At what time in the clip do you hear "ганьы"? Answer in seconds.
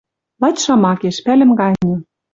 1.59-1.95